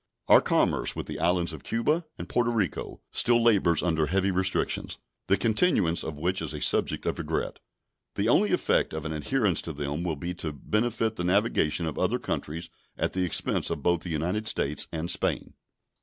Our 0.27 0.41
commerce 0.41 0.95
with 0.95 1.05
the 1.05 1.19
islands 1.19 1.53
of 1.53 1.63
Cuba 1.63 2.07
and 2.17 2.27
Porto 2.27 2.49
Rico 2.49 3.01
still 3.11 3.39
labors 3.39 3.83
under 3.83 4.07
heavy 4.07 4.31
restrictions, 4.31 4.97
the 5.27 5.37
continuance 5.37 6.03
of 6.03 6.17
which 6.17 6.41
is 6.41 6.55
a 6.55 6.59
subject 6.59 7.05
of 7.05 7.19
regret. 7.19 7.59
The 8.15 8.27
only 8.27 8.51
effect 8.51 8.95
of 8.95 9.05
an 9.05 9.13
adherence 9.13 9.61
to 9.61 9.73
them 9.73 10.03
will 10.03 10.15
be 10.15 10.33
to 10.33 10.51
benefit 10.53 11.17
the 11.17 11.23
navigation 11.23 11.85
of 11.85 11.99
other 11.99 12.17
countries 12.17 12.71
at 12.97 13.13
the 13.13 13.23
expense 13.25 13.69
of 13.69 13.83
both 13.83 14.01
the 14.01 14.09
United 14.09 14.47
States 14.47 14.87
and 14.91 15.11
Spain. 15.11 15.53